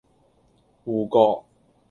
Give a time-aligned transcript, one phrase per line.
[0.85, 1.45] 芋角